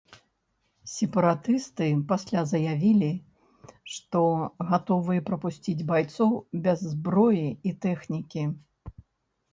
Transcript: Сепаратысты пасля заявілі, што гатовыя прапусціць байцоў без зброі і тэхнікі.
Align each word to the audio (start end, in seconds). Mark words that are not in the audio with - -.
Сепаратысты 0.91 1.89
пасля 2.11 2.41
заявілі, 2.53 3.11
што 3.97 4.23
гатовыя 4.71 5.25
прапусціць 5.31 5.85
байцоў 5.93 6.31
без 6.69 6.79
зброі 6.95 7.47
і 7.71 7.79
тэхнікі. 7.85 8.43